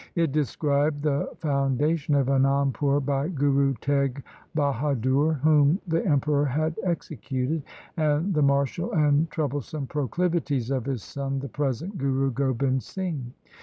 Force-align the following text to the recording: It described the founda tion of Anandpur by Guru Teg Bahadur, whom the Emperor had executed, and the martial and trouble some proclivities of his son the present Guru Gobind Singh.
It 0.15 0.31
described 0.31 1.03
the 1.03 1.29
founda 1.41 1.95
tion 1.95 2.15
of 2.15 2.25
Anandpur 2.25 3.05
by 3.05 3.27
Guru 3.27 3.75
Teg 3.81 4.23
Bahadur, 4.57 5.39
whom 5.41 5.79
the 5.87 6.03
Emperor 6.03 6.43
had 6.45 6.75
executed, 6.83 7.61
and 7.97 8.33
the 8.33 8.41
martial 8.41 8.91
and 8.93 9.29
trouble 9.29 9.61
some 9.61 9.85
proclivities 9.85 10.71
of 10.71 10.85
his 10.87 11.03
son 11.03 11.37
the 11.37 11.49
present 11.49 11.99
Guru 11.99 12.31
Gobind 12.31 12.81
Singh. 12.81 13.31